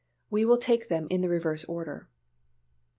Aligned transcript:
We 0.31 0.45
will 0.45 0.57
take 0.57 0.87
them 0.87 1.05
in 1.11 1.21
the 1.21 1.29
reverse 1.29 1.63
order. 1.65 2.09